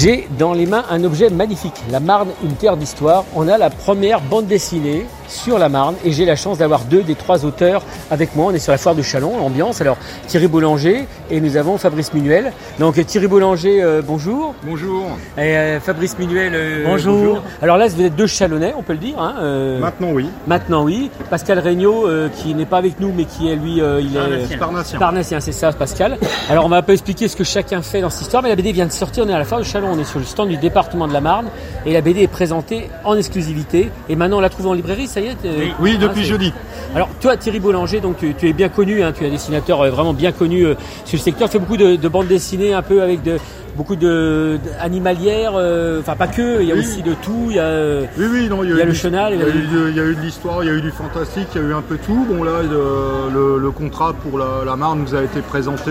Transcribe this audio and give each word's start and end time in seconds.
J'ai 0.00 0.28
dans 0.38 0.52
les 0.52 0.66
mains 0.66 0.84
un 0.90 1.02
objet 1.02 1.28
magnifique, 1.28 1.74
la 1.90 1.98
Marne, 1.98 2.28
une 2.44 2.54
terre 2.54 2.76
d'histoire. 2.76 3.24
On 3.34 3.48
a 3.48 3.58
la 3.58 3.68
première 3.68 4.20
bande 4.20 4.46
dessinée 4.46 5.04
sur 5.28 5.58
la 5.58 5.68
Marne 5.68 5.94
et 6.04 6.12
j'ai 6.12 6.24
la 6.24 6.36
chance 6.36 6.58
d'avoir 6.58 6.84
deux 6.84 7.02
des 7.02 7.14
trois 7.14 7.44
auteurs 7.44 7.82
avec 8.10 8.34
moi. 8.34 8.46
On 8.46 8.54
est 8.54 8.58
sur 8.58 8.72
la 8.72 8.78
foire 8.78 8.94
de 8.94 9.02
Chalon, 9.02 9.38
ambiance. 9.38 9.80
Alors 9.80 9.96
Thierry 10.26 10.48
Boulanger 10.48 11.06
et 11.30 11.40
nous 11.40 11.56
avons 11.56 11.78
Fabrice 11.78 12.12
Minuel. 12.14 12.52
Donc 12.78 13.04
Thierry 13.06 13.26
Boulanger, 13.26 13.82
euh, 13.82 14.02
bonjour. 14.04 14.54
Bonjour. 14.64 15.04
Et 15.36 15.56
euh, 15.56 15.80
Fabrice 15.80 16.18
Minuel, 16.18 16.52
euh, 16.54 16.84
Bonjour. 16.86 17.42
Alors 17.62 17.76
là, 17.76 17.88
vous 17.88 18.02
êtes 18.02 18.16
deux 18.16 18.26
Chalonnais, 18.26 18.74
on 18.76 18.82
peut 18.82 18.92
le 18.92 18.98
dire. 18.98 19.18
Hein, 19.18 19.36
euh, 19.40 19.78
Maintenant 19.78 20.10
oui. 20.12 20.28
Maintenant, 20.46 20.84
oui. 20.84 21.10
Pascal 21.30 21.58
Regnault, 21.58 22.06
euh, 22.06 22.28
qui 22.28 22.54
n'est 22.54 22.66
pas 22.66 22.78
avec 22.78 23.00
nous, 23.00 23.12
mais 23.14 23.24
qui 23.24 23.50
est 23.50 23.56
lui, 23.56 23.80
euh, 23.80 24.00
il 24.00 24.16
est 24.16 24.18
Parnassien. 24.18 24.58
Parnassien. 24.58 24.98
Parnassien, 24.98 25.40
c'est 25.40 25.52
ça, 25.52 25.72
Pascal. 25.72 26.18
Alors, 26.48 26.64
on 26.64 26.68
va 26.68 26.76
un 26.76 26.82
peu 26.82 26.92
expliquer 26.92 27.28
ce 27.28 27.36
que 27.36 27.44
chacun 27.44 27.82
fait 27.82 28.00
dans 28.00 28.10
cette 28.10 28.22
histoire, 28.22 28.42
mais 28.42 28.48
la 28.48 28.56
BD 28.56 28.72
vient 28.72 28.86
de 28.86 28.92
sortir. 28.92 29.24
On 29.26 29.28
est 29.28 29.34
à 29.34 29.38
la 29.38 29.44
foire 29.44 29.60
de 29.60 29.66
Chalon, 29.66 29.88
on 29.92 29.98
est 29.98 30.04
sur 30.04 30.18
le 30.18 30.24
stand 30.24 30.48
du 30.48 30.56
département 30.56 31.06
de 31.06 31.12
la 31.12 31.20
Marne, 31.20 31.46
et 31.86 31.92
la 31.92 32.00
BD 32.00 32.22
est 32.22 32.28
présentée 32.28 32.90
en 33.04 33.16
exclusivité. 33.16 33.90
Et 34.08 34.16
maintenant, 34.16 34.38
on 34.38 34.40
la 34.40 34.50
trouve 34.50 34.68
en 34.68 34.72
librairie, 34.74 35.08
ça 35.18 35.24
y 35.24 35.28
est. 35.28 35.72
Oui, 35.80 35.98
depuis 35.98 36.22
c'est- 36.22 36.28
jeudi. 36.28 36.52
Alors, 36.94 37.08
toi, 37.20 37.36
Thierry 37.36 37.60
Boulanger, 37.60 38.00
donc 38.00 38.16
tu, 38.18 38.34
tu 38.34 38.48
es 38.48 38.52
bien 38.52 38.68
connu, 38.68 39.02
hein, 39.02 39.12
tu 39.16 39.24
es 39.24 39.28
un 39.28 39.30
dessinateur 39.30 39.80
euh, 39.82 39.90
vraiment 39.90 40.14
bien 40.14 40.32
connu 40.32 40.64
euh, 40.64 40.74
sur 41.04 41.18
le 41.18 41.22
secteur. 41.22 41.48
Tu 41.48 41.52
fais 41.52 41.58
beaucoup 41.58 41.76
de, 41.76 41.96
de 41.96 42.08
bandes 42.08 42.28
dessinées, 42.28 42.72
un 42.72 42.82
peu 42.82 43.02
avec 43.02 43.22
de 43.22 43.36
beaucoup 43.76 43.94
de, 43.96 44.58
animalières, 44.80 45.52
euh, 45.54 46.00
enfin 46.00 46.16
pas 46.16 46.26
que. 46.28 46.62
Il 46.62 46.68
y 46.68 46.72
a 46.72 46.74
Oui. 46.74 46.80
aussi 46.80 47.02
de 47.02 47.12
tout. 47.22 47.46
Il 47.50 47.56
y 47.56 47.58
a 47.58 48.00
Oui, 48.16 48.26
oui, 48.30 48.48
non, 48.48 48.64
il 48.64 48.70
y 48.70 48.72
a, 48.72 48.76
Il 48.76 48.78
y 48.78 48.80
a 48.80 48.84
eu 48.84 48.86
le 48.86 48.92
du- 48.92 48.98
chenal, 48.98 49.34
il 49.34 49.40
y, 49.40 49.42
a 49.42 49.48
eu 49.48 49.52
de- 49.66 49.90
il 49.90 49.96
y 49.96 50.00
a 50.00 50.04
eu 50.04 50.14
de 50.14 50.20
l'histoire, 50.20 50.64
il 50.64 50.66
y 50.68 50.70
a 50.70 50.74
eu 50.74 50.80
du 50.80 50.90
fantastique, 50.90 51.48
il 51.54 51.60
y 51.60 51.64
a 51.64 51.68
eu 51.68 51.74
un 51.74 51.82
peu 51.82 51.98
tout. 51.98 52.26
Bon 52.28 52.42
là, 52.42 52.52
le, 52.62 53.70
contrat 53.70 54.14
pour 54.14 54.38
la, 54.38 54.64
la 54.64 54.76
Marne 54.76 55.00
nous 55.00 55.14
a 55.14 55.22
été 55.22 55.40
présenté 55.40 55.90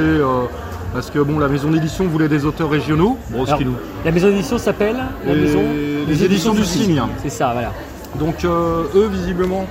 parce 0.93 1.11
que 1.11 1.19
bon, 1.19 1.37
la 1.37 1.47
maison 1.47 1.69
d'édition 1.69 2.05
voulait 2.05 2.27
des 2.27 2.43
auteurs 2.45 2.69
régionaux. 2.71 3.17
Bon, 3.29 3.43
ce 3.45 3.49
Alors, 3.49 3.59
qui 3.59 3.65
nous- 3.65 3.75
La 4.03 4.11
maison 4.11 4.27
d'édition 4.29 4.57
s'appelle 4.57 4.95
la 5.25 5.33
Les- 5.33 5.41
maison 5.41 5.61
les 6.07 6.23
éditions 6.23 6.53
du 6.55 6.65
Cygne. 6.65 7.01
C'est 7.21 7.29
ça, 7.29 7.51
voilà. 7.53 7.71
Donc 8.15 8.43
euh, 8.45 8.83
eux, 8.95 9.07
visiblement, 9.11 9.65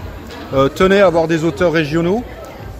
euh, 0.55 0.69
tenaient 0.69 1.01
à 1.01 1.07
avoir 1.07 1.27
des 1.29 1.45
auteurs 1.45 1.73
régionaux. 1.73 2.23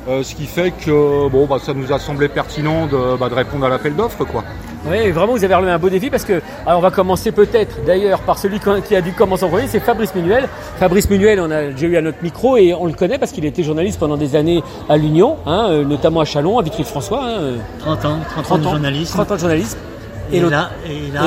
euh, 0.09 0.23
ce 0.23 0.37
qui 0.37 0.47
fait 0.47 0.71
que 0.71 1.29
bon, 1.29 1.47
bah, 1.47 1.57
ça 1.61 1.75
nous 1.75 1.93
a 1.93 1.99
semblé 1.99 2.29
pertinent 2.29 2.87
de, 2.87 3.17
bah, 3.19 3.29
de 3.29 3.35
répondre 3.35 3.67
à 3.67 3.69
l'appel 3.69 3.97
d'offres, 3.97 4.25
quoi. 4.25 4.45
Oui, 4.89 5.11
vraiment, 5.11 5.33
vous 5.33 5.43
avez 5.43 5.53
relevé 5.57 5.73
un 5.73 5.81
beau 5.81 5.89
défi 5.89 6.11
parce 6.11 6.25
que, 6.25 6.41
alors 6.65 6.79
on 6.79 6.83
va 6.83 6.93
commencer 6.93 7.33
peut-être 7.33 7.85
d'ailleurs 7.85 8.21
par 8.21 8.39
celui 8.39 8.61
qui 8.87 8.95
a 8.95 9.01
dû 9.01 9.11
commencer 9.15 9.43
en 9.45 9.49
premier, 9.49 9.67
c'est 9.67 9.81
Fabrice 9.81 10.15
Minuel. 10.15 10.49
Fabrice 10.79 11.11
Minuel, 11.11 11.41
on 11.41 11.51
a 11.51 11.65
déjà 11.71 11.87
eu 11.89 11.97
à 11.97 12.03
notre 12.03 12.23
micro 12.23 12.57
et 12.57 12.73
on 12.73 12.87
le 12.87 12.93
connaît 12.93 13.19
parce 13.19 13.33
qu'il 13.33 13.45
était 13.45 13.65
journaliste 13.65 13.99
pendant 13.99 14.17
des 14.17 14.37
années 14.37 14.63
à 14.89 14.97
l'Union, 14.97 15.39
hein, 15.45 15.83
notamment 15.85 16.21
à 16.21 16.25
Chalon, 16.25 16.57
à 16.61 16.63
Vitry-François. 16.63 17.21
Hein, 17.25 17.39
euh, 17.41 17.57
30 17.81 18.05
ans, 18.05 18.19
30, 18.31 18.45
30 18.45 18.53
ans 18.53 18.59
de 18.59 18.63
journalisme. 18.63 19.13
30 19.15 19.31
ans 19.33 19.35
de 19.35 19.41
journalisme. 19.41 19.79
Et, 20.33 20.41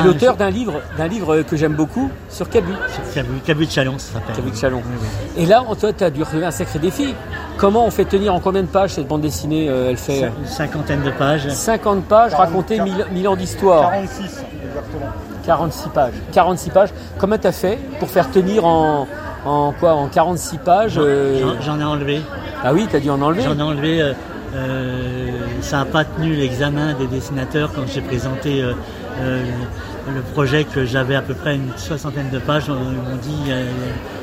l'auteur 0.04 0.36
d'un 0.36 0.50
livre, 0.50 0.80
d'un 0.98 1.06
livre 1.08 1.42
que 1.42 1.56
j'aime 1.56 1.74
beaucoup 1.74 2.10
sur 2.28 2.48
Cabu. 2.48 2.72
sur 2.92 3.14
Cabu, 3.14 3.38
Cabu 3.44 3.66
de 3.66 3.70
Chalon, 3.70 3.98
ça 3.98 4.14
s'appelle. 4.14 4.36
Cabu 4.36 4.50
de 4.50 4.56
Chalon. 4.56 4.82
Oui, 4.84 4.98
oui. 5.36 5.42
Et 5.42 5.46
là, 5.46 5.62
toi, 5.80 5.92
tu 5.92 6.04
as 6.04 6.10
dû 6.10 6.22
relever 6.22 6.46
un 6.46 6.50
sacré 6.50 6.78
défi. 6.78 7.14
Comment 7.56 7.84
on 7.86 7.90
fait 7.90 8.04
tenir 8.04 8.34
en 8.34 8.40
combien 8.40 8.62
de 8.62 8.66
pages 8.68 8.90
cette 8.90 9.06
bande 9.06 9.20
dessinée 9.20 9.68
euh, 9.68 9.90
Elle 9.90 9.96
fait 9.96 10.30
Une 10.40 10.46
cinquantaine 10.46 11.02
de 11.02 11.10
pages. 11.10 11.48
50 11.48 12.04
pages, 12.04 12.34
raconter 12.34 12.80
1000 12.80 13.06
1000 13.12 13.28
ans 13.28 13.36
d'histoire. 13.36 13.90
46, 13.90 14.22
exactement. 14.22 15.12
46 15.44 15.88
pages. 15.90 16.12
46 16.32 16.70
pages. 16.70 16.88
Comment 17.18 17.38
t'as 17.38 17.52
fait 17.52 17.78
pour 17.98 18.08
faire 18.08 18.30
tenir 18.30 18.64
en, 18.64 19.06
en 19.44 19.72
quoi 19.78 19.92
En 19.94 20.08
46 20.08 20.58
pages 20.58 20.94
euh, 20.98 21.54
J'en- 21.60 21.80
ai 21.80 21.84
enlevé. 21.84 22.22
Ah 22.64 22.72
oui, 22.72 22.86
t'as 22.90 23.00
dû 23.00 23.10
en 23.10 23.20
enlever 23.20 23.42
J'en 23.42 23.58
ai 23.58 23.62
enlevé. 23.62 24.00
euh, 24.02 24.12
euh, 24.54 25.28
ça 25.60 25.78
n'a 25.78 25.84
pas 25.84 26.04
tenu 26.04 26.34
l'examen 26.34 26.94
des 26.94 27.06
dessinateurs 27.06 27.70
quand 27.74 27.82
j'ai 27.86 28.00
présenté 28.00 28.62
le 29.18 30.20
projet 30.32 30.64
que 30.64 30.84
j'avais 30.84 31.14
à 31.14 31.22
peu 31.22 31.34
près 31.34 31.54
une 31.56 31.70
soixantaine 31.76 32.30
de 32.32 32.38
pages. 32.38 32.64
Ils 32.68 32.72
m'ont 32.74 33.16
dit 33.22 33.50
euh, 33.50 33.64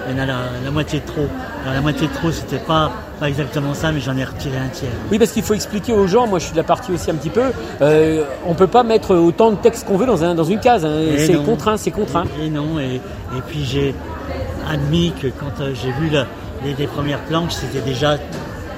il 0.09 0.15
y 0.15 0.19
en 0.19 0.23
a 0.23 0.25
la, 0.25 0.35
la 0.65 0.71
moitié 0.71 0.99
de 0.99 1.05
trop. 1.05 1.27
Alors 1.63 1.73
la 1.75 1.81
moitié 1.81 2.07
de 2.07 2.13
trop, 2.13 2.31
c'était 2.31 2.57
pas, 2.57 2.91
pas 3.19 3.29
exactement 3.29 3.73
ça, 3.73 3.91
mais 3.91 3.99
j'en 3.99 4.17
ai 4.17 4.23
retiré 4.23 4.57
un 4.57 4.69
tiers. 4.69 4.89
Oui, 5.11 5.19
parce 5.19 5.31
qu'il 5.31 5.43
faut 5.43 5.53
expliquer 5.53 5.93
aux 5.93 6.07
gens, 6.07 6.27
moi 6.27 6.39
je 6.39 6.45
suis 6.45 6.53
de 6.53 6.57
la 6.57 6.63
partie 6.63 6.91
aussi 6.91 7.09
un 7.11 7.15
petit 7.15 7.29
peu, 7.29 7.43
euh, 7.81 8.23
on 8.45 8.53
peut 8.53 8.67
pas 8.67 8.83
mettre 8.83 9.15
autant 9.15 9.51
de 9.51 9.57
texte 9.57 9.85
qu'on 9.85 9.97
veut 9.97 10.05
dans, 10.05 10.23
un, 10.23 10.35
dans 10.35 10.43
une 10.43 10.59
case. 10.59 10.85
hein. 10.85 10.91
C'est 11.17 11.35
contraint, 11.43 11.77
c'est 11.77 11.91
contraint. 11.91 12.23
Et 12.41 12.49
non, 12.49 12.79
et, 12.79 12.95
et 12.95 13.41
puis 13.47 13.63
j'ai 13.65 13.93
admis 14.69 15.13
que 15.21 15.27
quand 15.27 15.61
euh, 15.61 15.71
j'ai 15.73 15.91
vu 15.91 16.09
la- 16.09 16.25
les, 16.65 16.73
les 16.73 16.87
premières 16.87 17.19
planches, 17.19 17.53
c'était 17.53 17.81
déjà, 17.87 18.17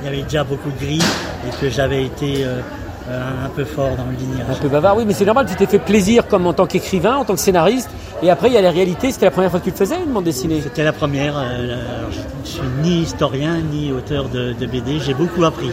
il 0.01 0.05
y 0.05 0.07
avait 0.13 0.23
déjà 0.23 0.43
beaucoup 0.43 0.69
de 0.69 0.79
gris 0.85 1.01
et 1.47 1.61
que 1.61 1.69
j'avais 1.69 2.03
été 2.03 2.43
euh, 2.43 2.59
euh, 3.07 3.45
un 3.45 3.49
peu 3.49 3.65
fort 3.65 3.95
dans 3.95 4.03
le 4.03 4.09
Un 4.09 4.41
lignage. 4.43 4.59
peu 4.61 4.67
bavard, 4.67 4.97
oui, 4.97 5.03
mais 5.07 5.13
c'est 5.13 5.25
normal, 5.25 5.45
tu 5.47 5.55
t'es 5.55 5.65
fait 5.65 5.79
plaisir 5.79 6.27
comme 6.27 6.45
en 6.47 6.53
tant 6.53 6.65
qu'écrivain, 6.65 7.15
en 7.15 7.25
tant 7.25 7.33
que 7.33 7.39
scénariste, 7.39 7.89
et 8.21 8.29
après 8.29 8.49
il 8.49 8.53
y 8.53 8.57
a 8.57 8.61
la 8.61 8.71
réalité, 8.71 9.11
c'était 9.11 9.25
la 9.25 9.31
première 9.31 9.49
fois 9.51 9.59
que 9.59 9.65
tu 9.65 9.71
le 9.71 9.75
faisais, 9.77 9.95
une 10.05 10.11
bande 10.11 10.25
dessinée. 10.25 10.59
C'était 10.61 10.83
la 10.83 10.93
première. 10.93 11.37
euh, 11.37 11.77
je 12.11 12.17
ne 12.19 12.45
suis 12.45 12.61
ni 12.83 13.01
historien 13.01 13.57
ni 13.71 13.91
auteur 13.91 14.27
de, 14.29 14.53
de 14.53 14.65
BD. 14.65 14.99
J'ai 14.99 15.13
beaucoup 15.13 15.43
appris. 15.45 15.71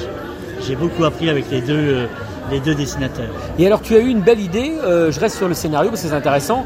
J'ai 0.67 0.77
beaucoup 0.77 1.05
appris 1.05 1.29
avec 1.29 1.51
les 1.51 1.61
deux, 1.61 1.75
euh, 1.75 2.07
les 2.51 2.61
deux 2.61 2.75
dessinateurs. 2.75 3.27
Et 3.59 3.67
alors 3.67 3.83
tu 3.83 3.95
as 3.97 3.99
eu 3.99 4.07
une 4.09 4.21
belle 4.21 4.41
idée, 4.41 4.73
je 4.85 5.19
reste 5.21 5.37
sur 5.37 5.49
le 5.49 5.55
scénario 5.55 5.91
parce 5.91 6.03
que 6.03 6.09
c'est 6.09 6.15
intéressant, 6.15 6.65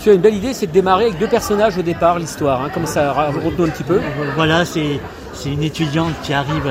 tu 0.00 0.10
as 0.10 0.12
une 0.14 0.20
belle 0.20 0.34
idée, 0.34 0.52
c'est 0.52 0.66
de 0.66 0.72
démarrer 0.72 1.04
avec 1.06 1.18
deux 1.18 1.28
personnages 1.28 1.78
au 1.78 1.82
départ, 1.82 2.18
l'histoire, 2.18 2.62
hein, 2.62 2.70
comme 2.74 2.86
ça, 2.86 3.12
raconte-nous 3.12 3.64
un 3.66 3.68
petit 3.68 3.84
peu. 3.84 4.00
Voilà, 4.34 4.64
c'est 4.64 5.00
c'est 5.32 5.48
une 5.50 5.62
étudiante 5.62 6.12
qui 6.24 6.32
arrive 6.34 6.66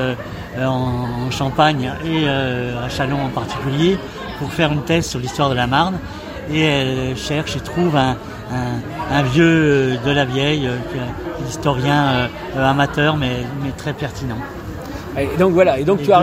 en, 0.58 1.26
en 1.26 1.30
Champagne 1.30 1.90
et 2.04 2.24
euh, 2.26 2.84
à 2.84 2.88
Chalon 2.88 3.20
en 3.24 3.28
particulier 3.28 3.98
pour 4.38 4.52
faire 4.52 4.72
une 4.72 4.82
thèse 4.82 5.06
sur 5.06 5.18
l'histoire 5.20 5.50
de 5.50 5.54
la 5.54 5.66
Marne. 5.66 5.98
Et 6.52 6.60
elle 6.62 7.16
cherche 7.16 7.56
et 7.56 7.60
trouve 7.60 7.96
un, 7.96 8.16
un- 9.10 9.22
vieux 9.22 9.44
euh, 9.44 9.96
de 10.04 10.10
la 10.10 10.24
vieille, 10.24 10.66
euh, 10.66 10.76
historien 11.48 12.02
euh, 12.04 12.26
euh, 12.56 12.68
amateur 12.70 13.16
mais, 13.16 13.44
mais 13.62 13.70
très 13.70 13.92
pertinent. 13.92 14.36
Et 15.18 15.28
donc 15.38 15.52
voilà, 15.52 15.78
et 15.78 15.84
donc 15.84 16.00
tu, 16.02 16.10
as, 16.12 16.20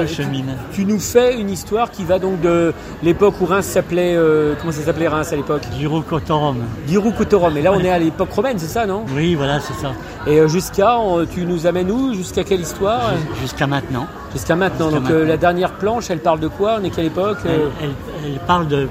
tu, 0.74 0.84
nous 0.86 1.00
fais 1.00 1.40
une 1.40 1.52
histoire 1.52 1.92
qui 1.92 2.04
va 2.04 2.18
donc 2.18 2.42
de 2.42 2.74
l'époque 3.04 3.36
où 3.40 3.46
Reims 3.46 3.66
s'appelait, 3.66 4.16
euh, 4.16 4.56
comment 4.60 4.72
ça 4.72 4.82
s'appelait 4.82 5.08
Reims 5.08 5.32
à 5.32 5.36
l'époque? 5.36 5.62
Giro 5.78 6.02
Cotorum. 6.02 6.58
Diru 6.88 7.12
Cotorum, 7.14 7.56
et 7.58 7.62
là 7.62 7.72
on 7.72 7.80
est 7.82 7.92
à 7.92 8.00
l'époque 8.00 8.32
romaine, 8.32 8.58
c'est 8.58 8.66
ça, 8.68 8.88
non? 8.88 9.06
Oui, 9.16 9.36
voilà, 9.36 9.60
c'est 9.60 9.74
ça. 9.76 9.92
Et 10.26 10.40
euh, 10.40 10.48
jusqu'à, 10.48 10.98
tu 11.32 11.46
nous 11.46 11.68
amènes 11.68 11.92
où? 11.92 12.14
Jusqu'à 12.16 12.44
quelle 12.44 12.62
histoire? 12.62 13.12
Jus- 13.36 13.42
Jusqu'à 13.42 13.68
maintenant. 13.68 14.08
Jusqu'à 14.34 14.56
maintenant, 14.56 14.90
donc 14.92 15.10
euh, 15.12 15.26
la 15.26 15.38
dernière 15.38 15.74
planche, 15.74 16.10
elle 16.10 16.20
parle 16.20 16.40
de 16.40 16.48
quoi? 16.48 16.78
On 16.82 16.84
est 16.84 16.90
quelle 16.90 17.06
époque? 17.06 17.38
Elle, 17.46 17.52
elle- 17.84 17.90
elle 18.26 18.40
parle 18.48 18.68
de 18.68 18.88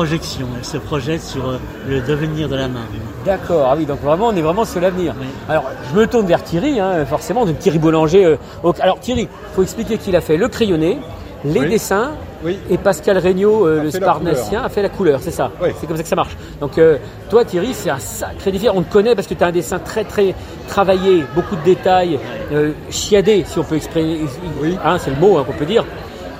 projection. 0.00 0.46
Elle 0.58 0.64
se 0.64 0.76
projette 0.76 1.22
sur 1.22 1.48
euh, 1.48 1.58
le 1.88 2.00
devenir 2.02 2.48
de 2.50 2.54
la 2.56 2.68
Marne. 2.68 2.84
D'accord, 3.24 3.66
ah 3.70 3.74
oui, 3.76 3.86
donc 3.86 4.02
vraiment, 4.02 4.26
on 4.28 4.36
est 4.36 4.42
vraiment 4.42 4.66
sur 4.66 4.78
l'avenir. 4.80 5.14
Oui. 5.18 5.26
Alors, 5.48 5.64
je 5.90 5.98
me 5.98 6.06
tourne 6.06 6.26
vers 6.26 6.42
Thierry, 6.44 6.78
hein, 6.78 7.04
forcément, 7.06 7.46
de 7.46 7.52
Thierry 7.52 7.78
Boulanger. 7.78 8.24
euh, 8.26 8.36
au- 8.62 8.74
Alors, 8.80 9.00
Thierry, 9.00 9.26
faut 9.54 9.62
expliquer 9.62 9.96
qu'il 9.96 10.14
a 10.14 10.20
fait 10.20 10.36
le 10.36 10.48
crayonné, 10.48 10.98
les 11.46 11.60
Oui. 11.60 11.68
dessins, 11.70 12.10
Oui. 12.44 12.58
et 12.68 12.76
Pascal 12.76 13.16
Regnault, 13.16 13.66
euh, 13.66 13.84
le 13.84 13.90
couleur. 13.90 14.20
a 14.64 14.68
fait 14.68 14.82
la 14.82 14.88
couleur, 14.90 15.20
c'est 15.22 15.30
ça. 15.30 15.50
Oui. 15.62 15.70
C'est 15.80 15.86
comme 15.86 15.96
ça 15.96 16.02
que 16.02 16.08
ça 16.10 16.16
marche. 16.16 16.36
Donc, 16.60 16.76
euh, 16.76 16.98
toi, 17.30 17.46
Thierry, 17.46 17.72
c'est 17.72 17.88
un 17.90 17.98
sacré 17.98 18.52
défi. 18.52 18.68
On 18.68 18.82
te 18.82 18.92
connaît 18.92 19.14
parce 19.14 19.26
que 19.26 19.32
tu 19.34 19.42
as 19.42 19.46
un 19.46 19.52
dessin 19.52 19.78
très, 19.78 20.04
très 20.04 20.34
travaillé, 20.68 21.24
beaucoup 21.34 21.56
de 21.56 21.62
détails, 21.64 22.18
euh, 22.52 22.72
chiadé, 22.90 23.44
si 23.46 23.58
on 23.58 23.64
peut 23.64 23.76
exprimer. 23.76 24.20
Oui. 24.60 24.76
Hein, 24.84 24.98
c'est 24.98 25.10
le 25.10 25.16
mot 25.16 25.38
hein, 25.38 25.44
qu'on 25.46 25.54
peut 25.54 25.64
dire. 25.64 25.84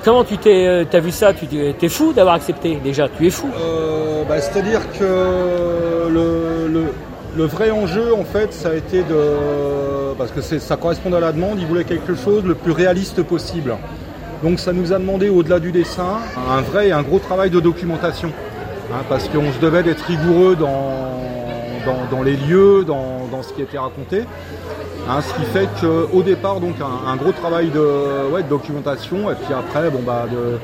Comment 0.07 0.23
tu 0.23 0.39
t'es, 0.39 0.69
euh, 0.69 0.85
t'as 0.89 1.01
vu 1.01 1.11
ça? 1.11 1.35
Tu 1.35 1.47
t'es 1.49 1.89
fou 1.89 2.13
d'avoir 2.13 2.37
accepté? 2.37 2.77
Déjà. 2.77 3.09
Tu 3.09 3.27
es 3.27 3.31
fou. 3.31 3.49
Euh, 3.61 4.23
bah, 4.23 4.41
C'est-à-dire 4.41 4.81
que 4.97 6.09
le, 6.09 6.85
le- 7.37 7.45
vrai 7.45 7.73
enjeu, 7.73 8.15
en 8.15 8.23
fait, 8.23 8.53
ça 8.53 8.69
a 8.69 8.75
été 8.75 8.99
de. 9.03 10.15
Parce 10.17 10.31
que 10.31 10.41
ça 10.41 10.77
correspond 10.77 11.13
à 11.13 11.19
la 11.19 11.33
demande, 11.33 11.59
il 11.59 11.67
voulait 11.67 11.83
quelque 11.83 12.15
chose 12.15 12.45
le 12.45 12.55
plus 12.55 12.71
réaliste 12.71 13.21
possible. 13.25 13.75
Donc 14.45 14.61
ça 14.61 14.73
nous 14.73 14.93
a 14.93 14.99
demandé, 15.01 15.29
au-delà 15.29 15.59
du 15.59 15.73
dessin, 15.73 16.19
un 16.57 16.61
vrai 16.61 16.89
et 16.89 16.93
un 16.93 17.03
gros 17.03 17.19
travail 17.19 17.51
de 17.51 17.59
documentation. 17.59 18.31
Hein, 18.93 19.03
parce 19.09 19.29
qu'on 19.29 19.53
se 19.53 19.59
devait 19.59 19.83
d'être 19.83 20.03
rigoureux 20.05 20.55
dans, 20.55 21.19
dans, 21.87 22.17
dans 22.17 22.23
les 22.23 22.37
lieux, 22.37 22.85
dans, 22.85 23.27
dans 23.31 23.43
ce 23.43 23.53
qui 23.55 23.63
était 23.63 23.79
raconté. 23.79 24.25
Hein, 25.09 25.21
ce 25.23 25.33
qui 25.35 25.47
fait 25.47 25.69
qu'au 25.81 26.23
départ, 26.23 26.59
donc 26.61 26.75
un, 26.81 27.09
un 27.11 27.17
gros 27.17 27.31
travail 27.33 27.69
de, 27.69 28.29
ouais, 28.33 28.43
de 28.43 28.49
documentation, 28.49 29.31
et 29.31 29.35
puis 29.37 29.55
après, 29.55 29.89
bon 29.89 30.01
bah 30.05 30.27
de, 30.29 30.59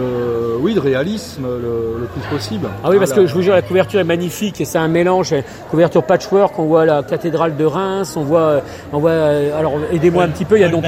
de- 0.00 0.56
oui, 0.60 0.74
de 0.74 0.80
réalisme 0.80 1.42
le, 1.42 1.98
le, 2.02 2.06
plus 2.06 2.20
possible. 2.30 2.68
Ah 2.84 2.90
oui, 2.90 2.98
parce 2.98 3.12
que 3.12 3.26
je 3.26 3.34
vous 3.34 3.42
jure, 3.42 3.54
la 3.54 3.62
couverture 3.62 3.98
est 3.98 4.04
magnifique 4.04 4.60
et 4.60 4.64
c'est 4.64 4.78
un 4.78 4.86
mélange, 4.86 5.34
couverture 5.70 6.04
patchwork. 6.04 6.56
On 6.58 6.66
voit 6.66 6.84
la 6.84 7.02
cathédrale 7.02 7.56
de 7.56 7.64
Reims, 7.64 8.16
on 8.16 8.22
voit, 8.22 8.60
on 8.92 8.98
voit. 8.98 9.12
Alors 9.58 9.72
aidez-moi 9.92 10.22
un 10.22 10.28
petit 10.28 10.44
peu. 10.44 10.56
Il 10.56 10.60
y 10.60 10.64
a 10.64 10.68
Dom, 10.68 10.82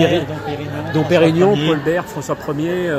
Dom 0.95 1.05
Pérignon, 1.09 1.55
Paul 1.67 1.79
Bert, 1.85 2.05
François 2.05 2.37
Ier. 2.57 2.93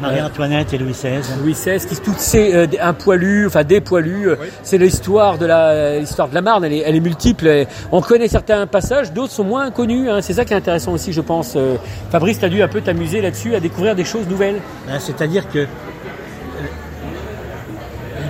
Marie-Antoinette 0.00 0.72
et 0.74 0.78
Louis 0.78 0.92
XVI. 0.92 1.20
Louis 1.42 1.52
XVI, 1.52 1.86
qui 1.86 1.96
toutes 2.00 2.18
ces 2.18 2.54
euh, 2.54 2.66
un 2.80 2.92
poilu, 2.92 3.46
enfin 3.46 3.64
des 3.64 3.80
poilus. 3.80 4.28
Euh, 4.28 4.36
c'est 4.62 4.78
l'histoire 4.78 5.38
de 5.38 5.46
la 5.46 5.98
l'histoire 5.98 6.28
de 6.28 6.34
la 6.34 6.42
Marne. 6.42 6.64
Elle 6.64 6.74
est, 6.74 6.82
elle 6.84 6.96
est 6.96 7.00
multiple. 7.00 7.66
On 7.92 8.00
connaît 8.00 8.28
certains 8.28 8.66
passages, 8.66 9.12
d'autres 9.12 9.32
sont 9.32 9.44
moins 9.44 9.70
connus. 9.70 10.10
Hein. 10.10 10.20
C'est 10.20 10.34
ça 10.34 10.44
qui 10.44 10.52
est 10.52 10.56
intéressant 10.56 10.92
aussi, 10.92 11.12
je 11.12 11.20
pense. 11.20 11.54
Euh, 11.56 11.76
Fabrice, 12.10 12.38
tu 12.38 12.44
as 12.44 12.48
dû 12.48 12.62
un 12.62 12.68
peu 12.68 12.80
t'amuser 12.80 13.20
là-dessus, 13.20 13.54
à 13.54 13.60
découvrir 13.60 13.94
des 13.94 14.04
choses 14.04 14.26
nouvelles. 14.28 14.60
Ben, 14.86 14.98
c'est-à-dire 15.00 15.48
que 15.48 15.66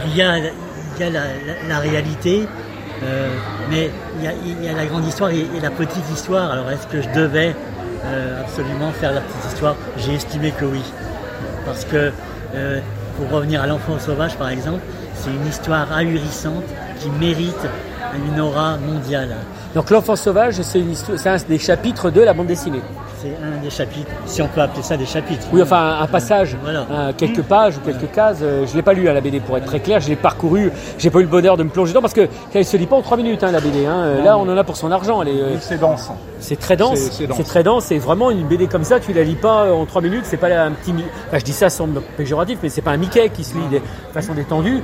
il 0.07 0.17
y 0.17 0.23
a, 0.23 0.39
il 0.39 1.01
y 1.01 1.03
a 1.03 1.11
la, 1.11 1.21
la, 1.69 1.79
réalité, 1.79 2.47
euh, 3.03 3.29
mais 3.71 3.91
il 4.19 4.25
y, 4.25 4.29
a, 4.29 4.33
il 4.45 4.65
y, 4.65 4.69
a, 4.69 4.73
la 4.73 4.87
grande 4.87 5.07
histoire 5.07 5.31
et, 5.31 5.41
et 5.41 5.61
la 5.61 5.71
petite 5.71 6.09
histoire. 6.15 6.51
Alors 6.51 6.71
est-ce 6.71 6.87
que 6.87 7.03
je 7.03 7.09
devais 7.11 7.55
euh, 8.05 8.41
absolument 8.41 8.93
faire 8.93 9.13
la 9.13 9.21
petite 9.21 9.53
histoire? 9.53 9.77
J'ai 9.99 10.15
estimé 10.15 10.53
que 10.53 10.65
oui 10.65 10.83
parce 11.67 11.85
que 11.85 12.11
euh, 12.55 12.81
pour 13.19 13.31
revenir 13.31 13.61
à 13.61 13.67
l'enfant 13.67 13.99
sauvage 13.99 14.37
par 14.37 14.49
exemple, 14.49 14.81
c'est 15.15 15.31
une 15.31 15.47
histoire 15.47 15.93
ahurissante 15.93 16.65
qui 17.01 17.11
mérite 17.11 17.67
une 18.33 18.41
aura 18.41 18.79
mondiale. 18.79 19.37
Donc 19.75 19.91
l'enfant 19.91 20.17
sauvage, 20.17 20.63
c'est 20.63 21.29
un 21.29 21.37
des 21.49 21.59
chapitres 21.59 22.11
de 22.11 22.23
la 22.23 22.33
bande 22.33 22.47
dessinée 22.47 22.81
c'est 23.27 23.45
un 23.45 23.63
des 23.63 23.71
chapitres, 23.71 24.11
si 24.27 24.43
on 24.43 24.49
peut 24.49 24.61
appeler 24.61 24.83
ça 24.83 24.97
des 24.97 25.07
chapitres. 25.07 25.47
Oui, 25.53 25.63
enfin 25.63 25.99
un 26.01 26.07
passage, 26.07 26.57
quelques 27.17 27.43
pages 27.43 27.77
ou 27.77 27.81
quelques 27.81 28.13
cases. 28.13 28.39
Euh, 28.43 28.67
je 28.67 28.73
ne 28.73 28.77
l'ai 28.77 28.83
pas 28.83 28.93
lu 28.93 29.09
à 29.09 29.13
la 29.13 29.21
BD 29.21 29.41
pour 29.41 29.57
être 29.57 29.67
très 29.67 29.81
clair, 29.81 30.01
je 30.01 30.09
l'ai 30.09 30.17
parcouru, 30.17 30.71
j'ai 30.99 31.11
pas 31.11 31.19
eu 31.21 31.23
le 31.23 31.29
bonheur 31.29 31.57
de 31.57 31.63
me 31.63 31.69
plonger 31.69 31.93
dedans 31.93 32.03
parce 32.03 32.15
qu'elle 32.15 32.29
ne 32.55 32.63
se 32.63 32.77
lit 32.77 32.87
pas 32.87 32.97
en 32.97 33.03
trois 33.03 33.17
minutes 33.17 33.43
hein, 33.43 33.51
la 33.51 33.61
BD. 33.61 33.87
Hein. 33.87 34.23
Là, 34.25 34.39
on 34.39 34.43
en 34.43 34.57
a 34.57 34.65
pour 34.65 34.77
son 34.77 34.91
argent. 34.91 35.23
Euh, 35.27 35.57
c'est 35.61 35.81
dense. 35.81 36.11
C'est 36.41 36.59
très 36.59 36.77
dense. 36.77 36.99
C'est 37.11 37.45
très 37.45 37.63
dense. 37.63 37.87
C'est 37.87 37.99
vraiment 37.99 38.31
une 38.31 38.47
BD 38.47 38.67
comme 38.67 38.85
ça, 38.85 39.01
tu 39.01 39.13
la 39.13 39.25
lis 39.25 39.35
pas 39.35 39.65
euh, 39.65 39.73
en 39.73 39.87
trois 39.87 40.03
minutes. 40.03 40.25
C'est 40.25 40.37
pas 40.37 40.49
un 40.49 40.73
petit. 40.73 40.93
Enfin, 41.29 41.39
je 41.39 41.45
dis 41.45 41.53
ça 41.53 41.71
sans 41.71 41.89
péjoratif, 42.17 42.59
mais 42.63 42.69
c'est 42.69 42.83
pas 42.83 42.93
un 42.93 42.97
Mickey 42.97 43.29
qui 43.31 43.45
se 43.45 43.55
lit 43.55 43.69
de 43.71 43.81
façon 44.13 44.35
détendue. 44.35 44.83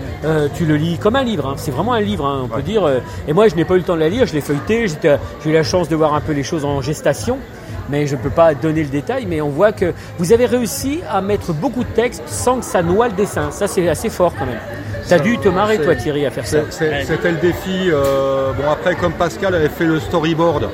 tu 0.55 0.67
le 0.67 0.77
lis 0.77 0.99
comme 0.99 1.17
un 1.17 1.25
livre. 1.25 1.47
Hein. 1.47 1.55
C'est 1.57 1.71
vraiment 1.71 1.93
un 1.93 2.01
livre, 2.01 2.43
on 2.45 2.49
peut 2.49 2.63
dire. 2.63 2.89
Et 3.29 3.33
moi, 3.33 3.49
je 3.49 3.55
n'ai 3.55 3.65
pas 3.65 3.75
eu 3.75 3.79
le 3.79 3.85
temps 3.85 3.95
de 3.95 4.01
la 4.01 4.09
lire. 4.09 4.27
Je 4.27 4.35
l'ai 4.35 4.41
feuilleté. 4.41 4.87
J'ai 4.89 5.51
eu 5.51 5.53
la 5.53 5.63
chance 5.63 5.89
de 5.89 5.97
voir 5.97 6.15
un 6.15 6.21
peu 6.21 6.33
les 6.33 6.43
choses 6.43 6.65
en 6.65 6.81
gestation 6.81 7.39
mais 7.89 8.07
je 8.07 8.17
ne 8.17 8.21
peux 8.21 8.31
pas 8.31 8.55
donner 8.55 8.83
le 8.83 8.89
détail, 8.89 9.27
mais 9.27 9.41
on 9.41 9.49
voit 9.49 9.73
que 9.73 9.93
vous 10.19 10.33
avez 10.33 10.47
réussi 10.47 11.01
à 11.11 11.21
mettre 11.21 11.53
beaucoup 11.53 11.85
de 11.85 11.91
texte 11.91 12.23
sans 12.27 12.59
que 12.59 12.65
ça 12.65 12.83
noie 12.83 13.09
le 13.09 13.15
dessin. 13.15 13.51
Ça, 13.51 13.67
c'est 13.67 13.89
assez 13.89 14.11
fort 14.11 14.33
quand 14.39 14.47
même. 14.47 14.61
T'as 15.09 15.19
dû 15.19 15.37
te 15.39 15.49
marrer, 15.49 15.79
toi, 15.79 15.95
Thierry, 15.97 16.27
à 16.27 16.31
faire 16.31 16.47
ça. 16.47 16.59
C'était 16.71 17.33
le 17.33 17.39
défi. 17.39 17.91
Euh, 17.91 18.53
bon, 18.53 18.71
après, 18.71 18.95
comme 18.95 19.13
Pascal 19.13 19.55
avait 19.55 19.69
fait 19.69 19.85
le 19.85 20.01
storyboard, 20.01 20.71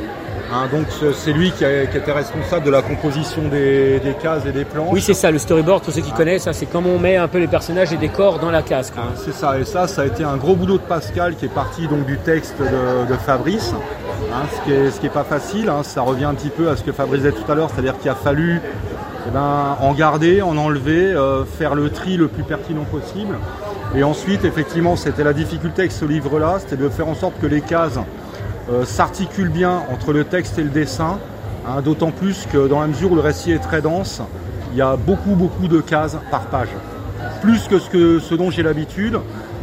Hein, 0.51 0.67
donc 0.73 0.87
c'est 1.15 1.33
lui 1.33 1.53
qui, 1.53 1.65
était 1.65 2.13
responsable 2.13 2.65
de 2.65 2.71
la 2.71 2.81
composition 2.81 3.43
des, 3.49 4.01
cases 4.23 4.47
et 4.47 4.53
des 4.53 4.65
planches. 4.65 4.89
Oui, 4.93 5.03
c'est 5.03 5.15
ça, 5.15 5.31
le 5.31 5.39
storyboard, 5.39 5.83
pour 5.83 5.93
ceux 5.93 6.01
qui 6.01 6.13
connaissent, 6.13 6.47
hein, 6.47 6.53
c'est 6.55 6.67
comme 6.67 6.87
on 6.87 6.99
met 6.99 7.17
un 7.17 7.29
peu 7.29 7.39
les 7.39 7.47
personnages 7.47 7.93
et 7.93 7.99
décors 7.99 8.39
dans 8.39 8.51
la 8.51 8.63
case. 8.63 8.93
Hein, 8.97 9.13
c'est 9.17 9.35
ça, 9.35 9.59
et 9.59 9.65
ça, 9.65 9.87
ça 9.87 10.03
a 10.03 10.07
été 10.07 10.25
un 10.25 10.37
gros 10.37 10.57
boulot 10.57 10.79
de 10.79 10.83
Pascal 10.83 11.37
qui 11.37 11.45
est 11.45 11.55
parti 11.55 11.87
donc 11.87 12.07
du 12.07 12.17
texte 12.17 12.57
de, 12.61 13.15
Fabrice. 13.27 13.75
ce 14.55 14.65
qui 14.65 14.73
est, 14.73 14.91
ce 14.91 15.01
qui 15.01 15.07
est 15.07 15.11
pas 15.11 15.25
facile, 15.25 15.71
ça 15.83 16.01
revient 16.01 16.25
un 16.25 16.35
petit 16.35 16.51
peu 16.51 16.71
à 16.71 16.77
ce 16.77 16.83
que 16.83 16.93
Fabrice 16.93 17.21
disait 17.21 17.33
tout 17.33 17.51
à 17.51 17.55
l'heure, 17.55 17.69
c'est-à-dire 17.71 17.99
qu'il 17.99 18.11
a 18.11 18.15
fallu 18.15 18.63
eh 19.27 19.31
ben, 19.31 19.77
en 19.81 19.93
garder, 19.93 20.41
en 20.41 20.57
enlever, 20.57 21.13
euh, 21.13 21.45
faire 21.45 21.75
le 21.75 21.91
tri 21.91 22.17
le 22.17 22.29
plus 22.29 22.45
pertinent 22.45 22.85
possible. 22.85 23.37
Et 23.95 24.03
ensuite, 24.03 24.45
effectivement, 24.45 24.97
c'était 24.97 25.25
la 25.25 25.35
difficulté 25.35 25.83
avec 25.83 25.93
ce 25.93 26.07
livre-là, 26.07 26.57
c'était 26.61 26.77
de 26.77 26.89
faire 26.89 27.09
en 27.09 27.15
sorte 27.15 27.35
que 27.41 27.47
les 27.47 27.61
cases 27.61 27.99
euh, 28.71 28.85
s'articule 28.85 29.49
bien 29.49 29.83
entre 29.93 30.13
le 30.13 30.25
texte 30.25 30.59
et 30.59 30.63
le 30.63 30.69
dessin, 30.69 31.19
hein, 31.67 31.81
d'autant 31.83 32.11
plus 32.11 32.47
que 32.53 32.69
dans 32.69 32.81
la 32.81 32.87
mesure 32.87 33.13
où 33.13 33.15
le 33.15 33.21
récit 33.21 33.53
est 33.53 33.59
très 33.59 33.81
dense, 33.81 34.21
il 34.73 34.79
y 34.79 34.83
a 34.83 34.97
beaucoup 34.97 35.35
beaucoup 35.35 35.69
de 35.69 35.81
cases 35.81 36.17
par 36.31 36.43
page. 36.47 36.69
Plus 37.41 37.67
que 37.69 37.79
ce, 37.79 37.89
que, 37.89 38.19
ce 38.19 38.35
dont 38.35 38.51
j'ai 38.51 38.63
l'habitude. 38.63 39.19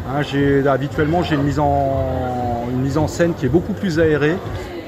Hein, 0.07 0.21
habituellement 0.67 1.23
j'ai 1.23 1.35
une 1.35 1.43
mise, 1.43 1.59
en, 1.59 2.67
une 2.71 2.81
mise 2.81 2.97
en 2.97 3.07
scène 3.07 3.33
qui 3.33 3.45
est 3.45 3.49
beaucoup 3.49 3.73
plus 3.73 3.99
aérée. 3.99 4.37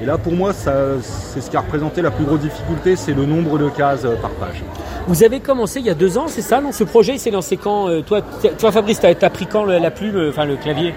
Et 0.00 0.04
là 0.04 0.18
pour 0.18 0.32
moi 0.32 0.52
c'est 0.52 1.40
ce 1.40 1.50
qui 1.50 1.56
a 1.56 1.60
représenté 1.60 2.02
la 2.02 2.10
plus 2.10 2.24
grosse 2.24 2.40
difficulté, 2.40 2.96
c'est 2.96 3.14
le 3.14 3.26
nombre 3.26 3.58
de 3.58 3.68
cases 3.68 4.04
euh, 4.04 4.16
par 4.16 4.30
page. 4.30 4.62
Vous 5.08 5.22
avez 5.22 5.40
commencé 5.40 5.80
il 5.80 5.86
y 5.86 5.90
a 5.90 5.94
deux 5.94 6.18
ans, 6.18 6.26
c'est 6.28 6.42
ça 6.42 6.60
non? 6.60 6.70
Ce 6.70 6.84
projet, 6.84 7.14
il 7.14 7.18
s'est 7.18 7.30
lancé 7.30 7.56
quand 7.56 7.88
euh, 7.88 8.02
toi, 8.02 8.20
toi, 8.58 8.70
Fabrice, 8.70 9.00
t'as 9.00 9.14
as 9.18 9.30
pris 9.30 9.46
quand 9.46 9.64
la 9.64 9.90
plume, 9.90 10.16
euh, 10.16 10.28
enfin 10.28 10.44
le 10.44 10.56
clavier? 10.56 10.94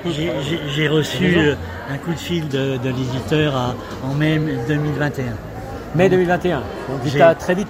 J'ai 0.68 0.88
reçu 0.90 1.38
euh, 1.38 1.56
un 1.90 1.98
coup 1.98 2.12
de 2.12 2.20
fil 2.20 2.50
de, 2.50 2.78
l'éditeur 2.84 3.74
en 4.04 4.14
mai 4.14 4.38
2021. 4.68 5.24
Mai 5.96 6.10
2021. 6.10 6.58
Donc 6.58 7.10
tu 7.10 7.22
as 7.22 7.36
très 7.36 7.56
vite 7.56 7.70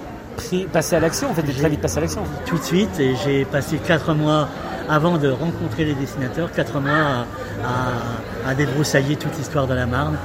passé 0.72 0.96
à 0.96 1.00
l'action, 1.00 1.30
en 1.30 1.34
fait, 1.34 1.42
très 1.42 1.68
vite 1.68 1.80
passé 1.80 1.98
à 1.98 2.00
l'action. 2.00 2.24
Tout 2.44 2.58
de 2.58 2.64
suite, 2.64 2.98
et 2.98 3.14
j'ai 3.24 3.44
passé 3.44 3.76
quatre 3.76 4.12
mois 4.12 4.48
avant 4.88 5.18
de 5.18 5.28
rencontrer 5.28 5.84
les 5.84 5.94
dessinateurs, 5.94 6.50
quatre 6.50 6.80
mois 6.80 7.24
à, 7.64 8.50
à 8.50 8.54
débroussailler 8.54 9.14
toute 9.14 9.38
l'histoire 9.38 9.68
de 9.68 9.74
la 9.74 9.86
Marne 9.86 10.16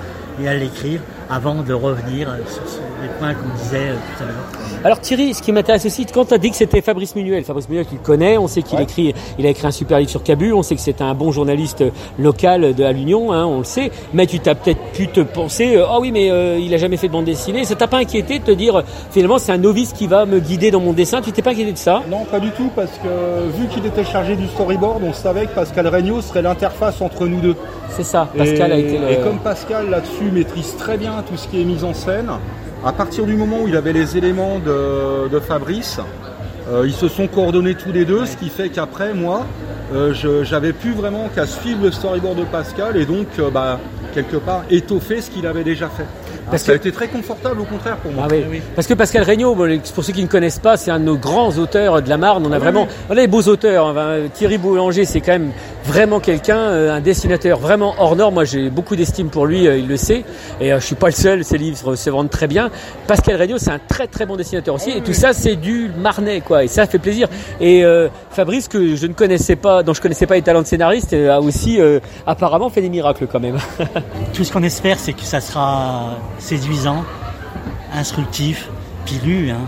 et 0.42 0.48
à 0.48 0.54
l'écrire 0.56 1.02
avant 1.30 1.56
de 1.56 1.74
revenir 1.74 2.30
sur 2.48 2.62
les 3.02 3.10
points 3.20 3.34
qu'on 3.34 3.56
disait 3.64 3.92
tout 3.94 4.24
à 4.24 4.26
l'heure. 4.28 4.36
Alors 4.84 5.00
Thierry, 5.02 5.34
ce 5.34 5.42
qui 5.42 5.52
m'intéresse 5.52 5.86
aussi, 5.86 6.06
quand 6.06 6.26
tu 6.26 6.34
as 6.34 6.38
dit 6.38 6.52
que 6.52 6.56
c'était 6.56 6.82
Fabrice 6.82 7.16
Minuel, 7.16 7.44
Fabrice 7.44 7.68
Minuel 7.68 7.86
tu 7.88 7.96
le 7.96 8.02
connais, 8.02 8.38
on 8.38 8.48
sait 8.48 8.62
qu'il 8.62 8.80
écrit, 8.80 9.14
il 9.38 9.46
a 9.46 9.50
écrit 9.50 9.68
un 9.68 9.72
super 9.72 10.00
livre 10.00 10.10
sur 10.10 10.24
Cabu, 10.24 10.54
on 10.54 10.64
sait 10.64 10.76
que 10.76 10.82
c'est 10.82 11.02
un 11.02 11.14
bon 11.14 11.32
journaliste 11.32 11.84
local 12.18 12.74
de 12.74 12.84
l'Union, 12.92 13.34
hein, 13.34 13.46
on 13.46 13.60
le 13.60 13.64
sait, 13.64 13.92
mais 14.14 14.26
tu 14.26 14.40
t'as 14.40 14.56
peut-être 14.56 14.80
pu 14.94 15.08
te 15.08 15.20
penser, 15.20 15.78
oh 15.78 15.98
oui 16.00 16.12
mais 16.12 16.30
euh, 16.32 16.58
il 16.60 16.74
a 16.74 16.78
jamais 16.78 16.98
fait 16.98 17.08
de 17.08 17.14
bande 17.14 17.26
dessinée, 17.26 17.66
ça 17.66 17.76
t'a 17.76 17.88
pas 17.88 17.98
inquiété 17.98 18.40
de 18.40 18.44
te 18.46 18.52
dire 18.52 18.84
finalement 19.12 19.40
c'est 19.40 19.52
un 19.52 19.58
novice 19.58 19.94
qui 19.94 20.08
va 20.08 20.26
me 20.26 20.40
guider 20.40 20.72
dans 20.72 20.80
mon 20.80 20.94
dessin, 20.94 21.22
tu 21.22 21.32
t'es 21.32 21.42
pas 21.42 21.52
inquiété 21.52 21.74
de 21.74 21.78
ça? 21.78 22.04
Non 22.10 22.24
pas 22.26 22.40
du 22.40 22.52
tout 22.52 22.70
parce 22.76 22.94
que 23.00 23.58
vu 23.58 23.68
qu'il 23.68 23.86
était 23.86 24.06
chargé 24.06 24.36
du 24.36 24.48
storyboard, 24.48 25.04
on 25.04 25.14
savait 25.14 25.48
que 25.48 25.56
Pascal 25.56 25.88
Regnault 25.88 26.22
serait 26.22 26.42
l'interface 26.42 27.02
entre 27.02 27.26
nous 27.26 27.42
deux. 27.42 27.56
C'est 27.90 28.04
ça, 28.04 28.30
Pascal 28.38 28.72
a 28.72 28.78
été 28.78 28.98
le... 28.98 29.10
Et 29.12 29.18
comme 29.18 29.40
Pascal 29.40 29.90
là-dessus 29.90 30.26
maîtrise 30.32 30.76
très 30.78 30.98
bien 30.98 31.17
tout 31.24 31.38
ce 31.38 31.48
qui 31.48 31.62
est 31.62 31.66
mis 31.66 31.84
en 31.84 31.94
scène, 31.94 32.30
à 32.86 32.92
partir 32.92 33.26
du 33.26 33.36
moment 33.36 33.62
où 33.64 33.68
il 33.68 33.76
avait 33.76 33.94
les 33.94 34.18
éléments 34.18 34.60
de, 34.60 35.40
Fabrice, 35.40 36.00
euh, 36.70 36.84
ils 36.86 36.94
se 36.94 37.08
sont 37.08 37.28
coordonnés 37.28 37.76
tous 37.76 37.92
les 37.92 38.06
deux, 38.06 38.26
ce 38.26 38.38
qui 38.38 38.50
fait 38.50 38.70
qu'après, 38.70 39.14
moi, 39.14 39.46
euh, 39.94 40.14
j'avais 40.44 40.74
plus 40.74 40.92
vraiment 40.92 41.30
qu'à 41.34 41.48
suivre 41.48 41.84
le 41.84 41.92
storyboard 41.92 42.40
de 42.40 42.44
Pascal 42.44 42.98
et 42.98 43.06
donc, 43.06 43.28
euh, 43.40 43.50
bah, 43.50 43.80
quelque 44.14 44.38
part, 44.38 44.64
étoffer 44.70 45.22
ce 45.22 45.32
qu'il 45.32 45.48
avait 45.48 45.64
déjà 45.64 45.90
fait. 45.90 46.06
Parce 46.50 46.64
ça 46.64 46.72
a 46.72 46.76
été 46.76 46.92
très 46.92 47.08
confortable 47.08 47.60
au 47.60 47.66
contraire 47.66 47.98
pour 47.98 48.12
moi. 48.12 48.28
Ah 48.30 48.34
Parce 48.76 48.88
que 48.88 48.94
Pascal 48.94 49.24
Regnault, 49.24 49.56
pour 49.94 50.04
ceux 50.04 50.14
qui 50.14 50.24
ne 50.24 50.28
connaissent 50.28 50.60
pas, 50.60 50.78
c'est 50.78 50.92
un 50.92 51.00
de 51.00 51.06
nos 51.06 51.18
grands 51.18 51.58
auteurs 51.58 52.02
de 52.02 52.10
la 52.10 52.18
Marne. 52.18 52.46
On 52.46 52.52
a 52.52 52.56
ah 52.56 52.60
vraiment, 52.60 52.88
on 53.10 53.14
a 53.14 53.16
des 53.16 53.28
beaux 53.28 53.42
auteurs. 53.44 53.98
Hein. 53.98 54.28
Thierry 54.34 54.58
Boulanger, 54.58 55.06
c'est 55.06 55.20
quand 55.20 55.34
même 55.34 55.52
vraiment 55.84 56.20
quelqu'un, 56.20 56.58
euh, 56.58 56.96
un 56.96 57.02
dessinateur 57.02 57.60
vraiment 57.60 57.96
hors 57.98 58.16
norme. 58.16 58.36
Moi, 58.36 58.44
j'ai 58.44 58.70
beaucoup 58.70 58.96
d'estime 58.96 59.30
pour 59.30 59.46
lui, 59.46 59.68
euh, 59.68 59.78
il 59.78 59.88
le 59.88 59.98
sait. 59.98 60.24
Et 60.60 60.72
euh, 60.72 60.80
je 60.80 60.86
suis 60.86 60.96
pas 60.96 61.08
le 61.08 61.14
seul. 61.14 61.44
Ses 61.44 61.58
livres 61.58 61.96
se 61.96 62.10
vendent 62.10 62.30
très 62.30 62.48
bien. 62.48 62.70
Pascal 63.08 63.42
Regnault, 63.42 63.58
c'est 63.58 63.72
un 63.72 63.80
très 63.80 64.08
très 64.08 64.26
bon 64.26 64.36
dessinateur 64.36 64.76
aussi. 64.76 64.92
Et 64.92 65.02
tout 65.02 65.14
ça, 65.14 65.34
c'est 65.34 65.56
du 65.56 65.90
Marnais, 65.98 66.42
quoi. 66.42 66.64
Et 66.64 66.68
ça 66.68 66.86
fait 66.88 67.00
plaisir. 67.00 67.28
Et 67.60 67.84
Fabrice, 68.32 68.68
que 68.68 68.96
je 68.96 69.08
ne 69.08 69.14
connaissais 69.14 69.56
pas, 69.56 69.84
dont 69.84 69.94
je 69.94 70.02
connaissais 70.02 70.26
pas 70.26 70.36
les 70.36 70.42
talents 70.42 70.62
de 70.62 70.68
scénariste, 70.68 71.14
a 71.14 71.40
aussi 71.40 71.80
apparemment 72.26 72.70
fait 72.70 72.82
des 72.82 72.90
miracles 72.90 73.28
quand 73.28 73.40
même. 73.40 73.58
tout 74.34 74.44
ce 74.44 74.52
qu'on 74.52 74.64
espère, 74.64 75.00
c'est 75.00 75.14
que 75.14 75.24
ça 75.24 75.40
sera 75.40 76.17
séduisant, 76.40 77.04
instructif, 77.94 78.70
pilu. 79.06 79.52
Hein. 79.52 79.66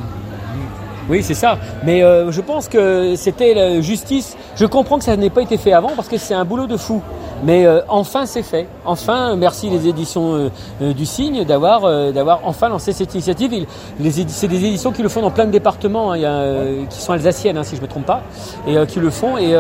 Oui, 1.10 1.24
c'est 1.24 1.34
ça. 1.34 1.58
Mais 1.84 2.04
euh, 2.04 2.32
je 2.32 2.40
pense 2.40 2.68
que 2.68 3.16
c'était 3.16 3.56
la 3.56 3.82
justice. 3.82 4.38
Je 4.56 4.66
comprends 4.68 5.00
que 5.00 5.04
ça 5.04 5.18
n'ait 5.18 5.32
pas 5.32 5.42
été 5.42 5.58
fait 5.58 5.74
avant 5.74 5.90
parce 5.96 6.08
que 6.08 6.18
c'est 6.18 6.36
un 6.36 6.46
boulot 6.46 6.68
de 6.68 6.78
fou. 6.78 7.02
Mais 7.44 7.66
euh, 7.66 7.80
enfin, 7.88 8.28
c'est 8.28 8.44
fait. 8.44 8.68
Enfin, 8.86 9.36
merci 9.36 9.72
les 9.72 9.88
éditions 9.88 10.52
euh, 10.82 10.94
du 10.94 11.08
Cygne 11.08 11.46
d'avoir 11.46 12.12
d'avoir 12.12 12.42
enfin 12.44 12.70
lancé 12.70 12.92
cette 12.94 13.14
initiative. 13.16 13.66
c'est 14.00 14.48
des 14.48 14.66
éditions 14.66 14.92
qui 14.92 15.02
le 15.02 15.10
font 15.10 15.22
dans 15.22 15.32
plein 15.32 15.46
de 15.46 15.52
départements, 15.52 16.12
hein. 16.12 16.86
qui 16.90 17.02
sont 17.02 17.14
alsaciennes, 17.14 17.58
hein, 17.58 17.64
si 17.64 17.76
je 17.76 17.82
me 17.82 17.88
trompe 17.88 18.06
pas, 18.06 18.22
et 18.68 18.76
qui 18.86 19.00
le 19.00 19.10
font. 19.10 19.38
Et 19.38 19.56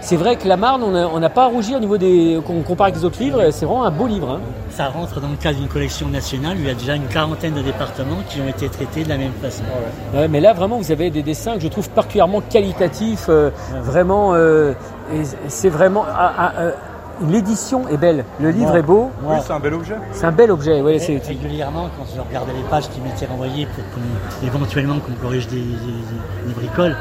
c'est 0.00 0.16
vrai 0.16 0.36
que 0.36 0.48
la 0.48 0.56
Marne, 0.56 0.82
on 0.84 1.20
n'a 1.20 1.30
pas 1.30 1.44
à 1.44 1.48
rougir 1.48 1.76
au 1.76 1.80
niveau 1.80 1.98
des. 1.98 2.40
Qu'on 2.46 2.62
compare 2.62 2.86
avec 2.86 2.96
les 2.96 3.04
autres 3.04 3.20
livres. 3.20 3.42
C'est 3.50 3.66
vraiment 3.66 3.84
un 3.84 3.90
beau 3.90 4.06
livre. 4.06 4.38
Ça 4.74 4.88
rentre 4.88 5.20
dans 5.20 5.28
le 5.28 5.36
cadre 5.36 5.58
d'une 5.58 5.68
collection 5.68 6.08
nationale. 6.08 6.56
Il 6.58 6.66
y 6.66 6.70
a 6.70 6.74
déjà 6.74 6.96
une 6.96 7.06
quarantaine 7.06 7.54
de 7.54 7.62
départements 7.62 8.22
qui 8.28 8.40
ont 8.40 8.48
été 8.48 8.68
traités 8.68 9.04
de 9.04 9.08
la 9.08 9.16
même 9.16 9.32
façon. 9.40 9.62
Ouais, 10.12 10.26
mais 10.26 10.40
là, 10.40 10.52
vraiment, 10.52 10.78
vous 10.78 10.90
avez 10.90 11.10
des 11.10 11.22
dessins 11.22 11.54
que 11.54 11.60
je 11.60 11.68
trouve 11.68 11.88
particulièrement 11.90 12.40
qualitatifs. 12.40 13.28
vraiment, 13.82 14.34
c'est 15.48 15.68
vraiment. 15.68 16.04
Ah, 16.08 16.52
ah, 16.56 16.62
L'édition 17.30 17.88
est 17.88 17.96
belle, 17.96 18.24
le 18.40 18.50
livre 18.50 18.76
est 18.76 18.82
beau. 18.82 19.10
Oui, 19.22 19.36
c'est 19.44 19.52
un 19.52 19.60
bel 19.60 19.74
objet. 19.74 19.94
C'est 20.12 20.26
un 20.26 20.32
bel 20.32 20.50
objet, 20.50 20.80
oui. 20.80 20.98
Régulièrement, 20.98 21.88
quand 21.96 22.04
je 22.14 22.20
regardais 22.20 22.52
les 22.52 22.68
pages 22.68 22.88
qui 22.88 23.00
m'étaient 23.00 23.26
renvoyées 23.26 23.66
pour 23.66 23.84
éventuellement 24.46 24.98
qu'on 24.98 25.12
corrige 25.22 25.46
des, 25.46 25.62
bricoles, 26.56 26.96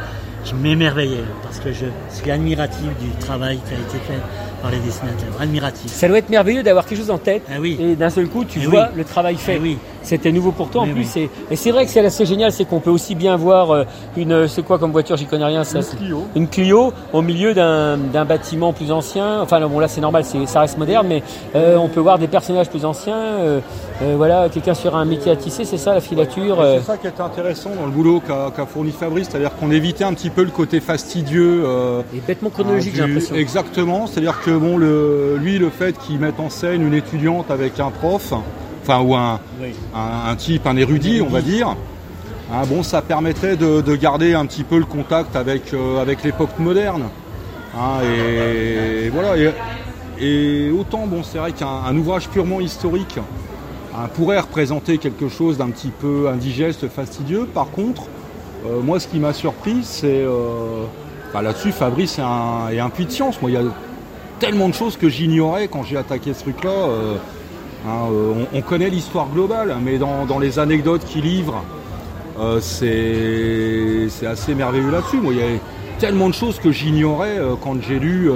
je 0.46 0.54
m'émerveillais 0.56 1.24
parce 1.42 1.60
que 1.60 1.72
je 1.72 1.86
suis 2.10 2.30
admiratif 2.30 2.86
du 3.00 3.10
travail 3.20 3.60
qui 3.66 3.74
a 3.74 3.78
été 3.78 3.98
fait 4.06 4.20
par 4.64 4.72
les 4.72 4.80
dessinateurs. 4.80 5.28
Admiratif. 5.42 5.92
Ça 5.92 6.08
doit 6.08 6.18
être 6.20 6.30
merveilleux 6.30 6.64
d'avoir 6.64 6.86
quelque 6.86 6.98
chose 7.00 7.12
en 7.12 7.18
tête 7.18 7.44
Ah 7.50 7.60
oui. 7.60 7.78
et 7.82 7.96
d'un 7.98 8.10
seul 8.10 8.28
coup 8.30 8.46
tu 8.46 8.60
Eh 8.64 8.66
vois 8.66 8.88
oui. 8.92 8.98
le 8.98 9.04
travail 9.04 9.36
fait. 9.36 9.58
Eh 9.58 9.60
oui. 9.60 9.78
C'était 10.04 10.32
nouveau 10.32 10.52
pour 10.52 10.70
toi 10.70 10.82
en 10.82 10.86
Oui, 10.86 10.92
plus. 10.94 11.10
oui. 11.16 11.30
Et, 11.50 11.56
c'est 11.56 11.72
vrai 11.72 11.86
que 11.86 11.92
c'est 11.92 12.06
assez 12.06 12.26
génial, 12.26 12.52
c'est 12.52 12.66
qu'on 12.66 12.80
peut 12.80 12.90
aussi 12.90 13.16
bien 13.16 13.36
voir 13.38 13.72
euh, 13.72 13.84
une, 14.18 14.48
c'est 14.48 14.62
quoi 14.64 14.78
comme 14.78 14.92
voiture, 14.92 15.16
j'y 15.18 15.26
connais 15.26 15.46
rien, 15.46 15.64
ça. 15.64 15.80
Une 15.80 15.86
Clio. 15.98 16.24
Une 16.36 16.48
Clio 16.48 16.94
au 17.14 17.22
milieu 17.22 17.54
d'un 17.54 18.26
bâtiment 18.26 18.74
plus 18.74 18.92
ancien. 18.92 19.42
Enfin 19.42 19.66
bon 19.68 19.80
là 19.80 19.88
c'est 19.88 20.02
normal, 20.02 20.24
ça 20.46 20.60
reste 20.60 20.78
moderne, 20.78 21.08
mais 21.08 21.24
euh, 21.56 21.78
on 21.78 21.88
peut 21.88 22.00
voir 22.02 22.20
des 22.20 22.28
personnages 22.28 22.70
plus 22.70 22.86
anciens. 22.86 23.16
euh, 23.18 23.60
euh, 24.02 24.16
voilà, 24.18 24.50
quelqu'un 24.50 24.74
sur 24.74 24.96
un 24.96 25.06
métier 25.06 25.32
à 25.32 25.36
tisser, 25.36 25.64
c'est 25.66 25.78
ça 25.78 25.94
la 25.94 26.02
filature. 26.02 26.60
euh, 26.60 26.78
C'est 26.80 26.86
ça 26.88 26.98
qui 26.98 27.08
était 27.08 27.22
intéressant 27.22 27.70
dans 27.80 27.86
le 27.86 27.92
boulot 27.92 28.22
qu'a 28.26 28.66
fourni 28.66 28.92
Fabrice, 28.92 29.30
c'est-à-dire 29.30 29.56
qu'on 29.56 29.72
évitait 29.72 30.04
un 30.04 30.14
petit 30.14 30.30
peu 30.30 30.44
le 30.44 30.52
côté 30.52 30.80
fastidieux. 30.80 31.64
euh, 31.66 32.02
et 32.14 32.20
bêtement 32.20 32.50
chronologique, 32.50 32.92
du- 32.94 32.98
j'ai 33.00 33.08
l'impression. 33.08 33.36
Exactement, 33.36 34.08
c'est-à-dire 34.08 34.42
que 34.44 34.52
bon, 34.52 34.78
le, 34.78 35.38
lui, 35.40 35.58
le 35.60 35.70
fait 35.70 35.98
qu'il 35.98 36.20
mette 36.20 36.40
en 36.40 36.50
scène 36.50 36.82
une 36.86 36.94
étudiante 36.94 37.50
avec 37.52 37.80
un 37.80 37.92
prof, 37.92 38.34
enfin 38.84 39.02
ou 39.02 39.16
un, 39.16 39.40
Oui. 39.62 39.74
un, 39.96 40.30
un 40.32 40.36
type, 40.36 40.68
un 40.68 40.76
érudit, 40.78 41.22
on 41.22 41.30
va 41.30 41.42
dire. 41.42 41.76
hein, 42.52 42.62
bon, 42.68 42.84
ça 42.84 43.02
permettait 43.02 43.56
de, 43.56 43.82
de 43.82 43.96
garder 43.96 44.34
un 44.34 44.46
petit 44.46 44.64
peu 44.64 44.78
le 44.78 44.86
contact 44.86 45.36
avec, 45.36 45.74
euh, 45.74 46.02
avec 46.02 46.24
l'époque 46.24 46.60
moderne. 46.60 47.04
hein, 47.78 48.02
et 48.04 49.10
voilà. 49.10 49.38
Et, 49.38 49.52
et 50.20 50.72
autant, 50.72 51.08
bon, 51.08 51.24
c'est 51.24 51.38
vrai 51.40 51.52
qu'un 51.54 51.68
un 51.88 51.98
ouvrage 51.98 52.30
purement 52.30 52.60
historique 52.62 53.18
hein, 53.96 54.08
pourrait 54.16 54.40
représenter 54.40 54.98
quelque 54.98 55.28
chose 55.30 55.58
d'un 55.58 55.70
petit 55.70 55.90
peu 55.90 56.30
indigeste, 56.30 56.88
fastidieux. 56.90 57.46
Par 57.52 57.70
contre, 57.72 58.04
euh, 58.66 58.82
moi, 58.82 59.00
ce 59.00 59.08
qui 59.08 59.18
m'a 59.20 59.34
surpris, 59.34 59.78
c'est 59.84 60.08
euh, 60.24 60.84
bah, 61.34 61.42
là-dessus, 61.42 61.72
Fabrice 61.72 62.20
est 62.20 62.22
un, 62.22 62.70
est 62.72 62.80
un 62.80 62.90
puits 62.90 63.06
de 63.06 63.12
science. 63.12 63.42
Moi, 63.42 63.50
il 63.52 63.54
y 63.56 63.58
a 63.58 63.64
tellement 64.40 64.70
de 64.70 64.74
choses 64.74 64.98
que 64.98 65.10
j'ignorais 65.10 65.68
quand 65.68 65.84
j'ai 65.84 65.98
attaqué 65.98 66.34
ce 66.34 66.42
truc-là. 66.44 66.70
Hein, 67.86 68.08
euh, 68.12 68.46
on, 68.54 68.58
on 68.58 68.62
connaît 68.62 68.90
l'histoire 68.90 69.28
globale, 69.30 69.76
mais 69.82 69.98
dans, 69.98 70.40
les 70.40 70.60
anecdotes 70.60 71.04
qu'il 71.06 71.24
livre, 71.24 71.64
euh, 72.40 72.60
c'est 72.62 74.26
assez 74.26 74.56
merveilleux 74.56 74.92
là-dessus. 74.92 75.20
Il 75.24 75.38
y 75.38 75.42
a 75.42 75.60
tellement 76.00 76.30
de 76.30 76.34
choses 76.34 76.60
que 76.60 76.72
j'ignorais 76.72 77.38
euh, 77.38 77.56
quand 77.62 77.82
j'ai 77.82 78.00
lu 78.00 78.30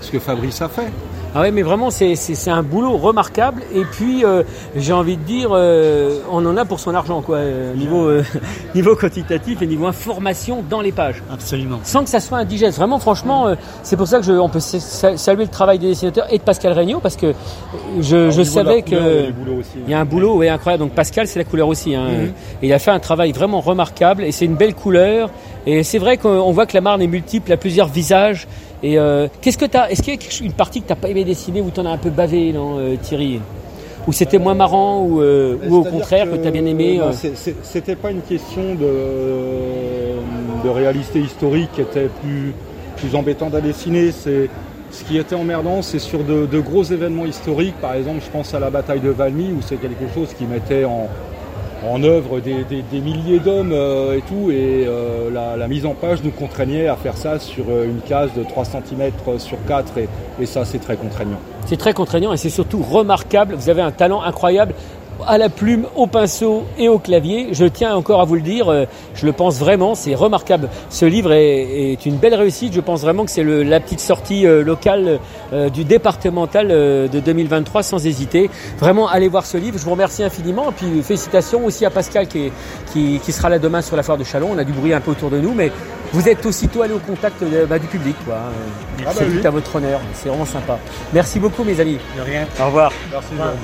ce 0.00 0.10
que 0.10 0.18
Fabrice 0.18 0.62
a 0.62 0.68
fait. 0.68 0.90
Ah 1.34 1.42
ouais, 1.42 1.50
mais 1.52 1.62
vraiment, 1.62 1.90
c'est- 1.90 2.16
un 2.48 2.62
boulot 2.62 2.96
remarquable. 2.96 3.62
Et 3.74 3.84
puis, 3.84 4.24
euh, 4.24 4.42
j'ai 4.74 4.92
envie 4.92 5.16
de 5.16 5.22
dire, 5.22 5.50
euh, 5.52 6.18
on 6.32 6.44
en 6.46 6.56
a 6.56 6.64
pour 6.64 6.80
son 6.80 6.94
argent, 6.94 7.22
quoi, 7.22 7.36
euh, 7.36 7.74
niveau, 7.74 8.06
euh, 8.08 8.24
niveau 8.74 8.96
quantitatif 8.96 9.62
et 9.62 9.66
niveau 9.66 9.86
information 9.86 10.64
dans 10.68 10.80
les 10.80 10.90
pages. 10.90 11.22
Absolument. 11.32 11.78
Sans 11.84 12.02
que 12.02 12.10
ça 12.10 12.18
soit 12.18 12.38
indigeste. 12.38 12.78
Vraiment, 12.78 12.98
franchement, 12.98 13.46
euh, 13.46 13.54
c'est 13.82 13.96
pour 13.96 14.08
ça 14.08 14.18
que 14.18 14.24
je, 14.24 14.32
on 14.32 14.48
peut 14.48 14.58
sa- 14.60 14.80
sa- 14.80 15.16
saluer 15.16 15.44
le 15.44 15.50
travail 15.50 15.78
des 15.78 15.88
dessinateurs 15.88 16.26
et 16.32 16.38
de 16.38 16.42
Pascal 16.42 16.72
Regnault, 16.72 17.00
parce 17.00 17.16
que 17.16 17.32
je, 18.00 18.30
je 18.30 18.42
savais 18.42 18.82
que... 18.82 18.94
Il 19.86 19.90
y 19.90 19.94
a 19.94 20.00
un 20.00 20.04
boulot 20.04 20.36
ouais, 20.36 20.48
incroyable. 20.48 20.82
Donc 20.84 20.92
Pascal, 20.94 21.26
c'est 21.28 21.38
la 21.38 21.44
couleur 21.44 21.68
aussi. 21.68 21.94
Hein. 21.94 22.06
Mhm. 22.08 22.32
Et 22.62 22.66
il 22.66 22.72
a 22.72 22.78
fait 22.78 22.90
un 22.90 22.98
travail 23.00 23.32
vraiment 23.32 23.60
remarquable 23.60 24.24
et 24.24 24.32
c'est 24.32 24.44
une 24.46 24.56
belle 24.56 24.74
couleur. 24.74 25.30
Et 25.66 25.82
c'est 25.82 25.98
vrai 25.98 26.16
qu'on 26.16 26.50
voit 26.52 26.66
que 26.66 26.74
la 26.74 26.80
Marne 26.80 27.02
est 27.02 27.06
multiple, 27.06 27.52
a 27.52 27.56
plusieurs 27.56 27.88
visages. 27.88 28.46
Et 28.82 28.98
euh, 28.98 29.28
qu'est-ce 29.40 29.58
que 29.58 29.66
t'as 29.66 29.88
Est-ce 29.88 30.02
qu'il 30.02 30.14
y 30.14 30.16
a 30.16 30.44
une 30.44 30.52
partie 30.52 30.80
que 30.80 30.88
t'as 30.88 30.94
pas 30.94 31.08
aimé 31.08 31.24
dessiner 31.24 31.60
ou 31.60 31.70
t'en 31.70 31.84
as 31.84 31.90
un 31.90 31.98
peu 31.98 32.10
bavé, 32.10 32.52
non, 32.52 32.78
euh, 32.78 32.96
Thierry? 32.96 33.40
Ou 34.06 34.12
c'était 34.12 34.38
moins 34.38 34.54
marrant 34.54 35.02
ou, 35.02 35.20
euh, 35.20 35.58
ou 35.68 35.76
au 35.76 35.84
contraire 35.84 36.30
que, 36.30 36.36
t'as 36.36 36.50
bien 36.50 36.64
aimé 36.64 36.98
C'était 37.62 37.96
pas 37.96 38.10
une 38.10 38.22
question 38.22 38.74
de, 38.74 40.64
de 40.64 40.68
réalité 40.70 41.20
historique 41.20 41.68
qui 41.74 41.82
était 41.82 42.08
plus, 42.22 42.54
plus 42.96 43.14
embêtante 43.14 43.54
à 43.54 43.60
dessiner. 43.60 44.10
C'est 44.10 44.48
ce 44.90 45.04
qui 45.04 45.18
était 45.18 45.34
emmerdant, 45.34 45.82
c'est 45.82 45.98
sur 45.98 46.24
de, 46.24 46.46
de 46.46 46.60
gros 46.60 46.82
événements 46.82 47.26
historiques. 47.26 47.76
Par 47.82 47.92
exemple, 47.92 48.20
je 48.24 48.30
pense 48.30 48.54
à 48.54 48.58
la 48.58 48.70
bataille 48.70 49.00
de 49.00 49.10
Valmy 49.10 49.52
où 49.52 49.60
c'est 49.60 49.76
quelque 49.76 50.12
chose 50.14 50.28
qui 50.36 50.44
mettait 50.44 50.86
en, 50.86 51.06
en 51.88 52.02
œuvre 52.02 52.40
des, 52.40 53.00
milliers 53.00 53.38
d'hommes 53.38 53.72
euh, 53.72 54.16
et 54.16 54.22
tout. 54.22 54.50
Et 54.50 54.86
euh, 54.86 55.30
la, 55.30 55.68
mise 55.68 55.86
en 55.86 55.94
page 55.94 56.22
nous 56.22 56.30
contraignait 56.30 56.88
à 56.88 56.96
faire 56.96 57.16
ça 57.16 57.38
sur 57.38 57.64
euh, 57.70 57.84
une 57.84 58.00
case 58.00 58.30
de 58.36 58.42
3 58.42 58.64
cm 58.64 59.10
sur 59.38 59.58
4 59.66 59.98
et, 59.98 60.08
et 60.40 60.46
ça 60.46 60.64
c'est 60.64 60.78
très 60.78 60.96
contraignant. 60.96 61.38
C'est 61.66 61.76
très 61.76 61.92
contraignant 61.94 62.32
et 62.32 62.36
c'est 62.36 62.50
surtout 62.50 62.82
remarquable. 62.82 63.54
Vous 63.54 63.68
avez 63.68 63.82
un 63.82 63.92
talent 63.92 64.22
incroyable 64.22 64.74
à 65.26 65.38
la 65.38 65.48
plume, 65.48 65.86
au 65.96 66.06
pinceau 66.06 66.64
et 66.78 66.88
au 66.88 66.98
clavier. 66.98 67.48
Je 67.52 67.64
tiens 67.64 67.94
encore 67.94 68.20
à 68.20 68.24
vous 68.24 68.34
le 68.34 68.40
dire, 68.40 68.68
euh, 68.68 68.84
je 69.14 69.26
le 69.26 69.32
pense 69.32 69.58
vraiment, 69.58 69.94
c'est 69.94 70.14
remarquable. 70.14 70.68
Ce 70.88 71.04
livre 71.04 71.32
est, 71.32 71.92
est 71.92 72.06
une 72.06 72.16
belle 72.16 72.34
réussite. 72.34 72.72
Je 72.72 72.80
pense 72.80 73.02
vraiment 73.02 73.24
que 73.24 73.30
c'est 73.30 73.42
le- 73.42 73.62
la 73.62 73.80
petite 73.80 74.00
sortie 74.00 74.46
euh, 74.46 74.62
locale 74.62 75.18
euh, 75.52 75.68
du 75.68 75.84
départemental 75.84 76.68
euh, 76.70 77.08
de 77.08 77.20
2023 77.20 77.82
sans 77.82 78.04
hésiter. 78.06 78.50
Vraiment, 78.78 79.08
allez 79.08 79.28
voir 79.28 79.46
ce 79.46 79.56
livre. 79.56 79.78
Je 79.78 79.84
vous 79.84 79.90
remercie 79.92 80.22
infiniment. 80.22 80.70
Et 80.70 80.72
puis 80.74 81.02
félicitations 81.02 81.64
aussi 81.64 81.84
à 81.84 81.90
Pascal 81.90 82.26
qui, 82.26 82.46
est- 82.46 82.52
qui, 82.92 83.20
qui 83.24 83.32
sera 83.32 83.48
là 83.48 83.58
demain 83.58 83.82
sur 83.82 83.96
la 83.96 84.02
foire 84.02 84.18
de 84.18 84.24
Chalon. 84.24 84.50
On 84.54 84.58
a 84.58 84.64
du 84.64 84.72
bruit 84.72 84.92
un 84.92 85.00
peu 85.00 85.10
autour 85.12 85.30
de 85.30 85.38
nous, 85.38 85.54
mais 85.54 85.70
vous 86.12 86.28
êtes 86.28 86.44
aussitôt 86.46 86.82
allé 86.82 86.94
au 86.94 86.98
contact 86.98 87.42
de- 87.42 87.64
bah, 87.66 87.78
du 87.78 87.86
public. 87.86 88.16
Quoi. 88.24 88.34
Euh, 88.34 88.38
Ah 89.00 89.02
bah 89.06 89.10
c'est 89.14 89.24
oui. 89.26 89.40
tout 89.40 89.46
à 89.46 89.50
votre 89.50 89.76
honneur. 89.76 90.00
C'est 90.14 90.28
vraiment 90.28 90.44
sympa. 90.44 90.78
Merci 91.12 91.38
beaucoup 91.38 91.64
mes 91.64 91.78
amis. 91.80 91.98
De 92.16 92.22
rien. 92.22 92.46
Au 92.60 92.66
revoir. 92.66 92.92
Merci. 93.12 93.28
Au 93.30 93.32
revoir. 93.32 93.54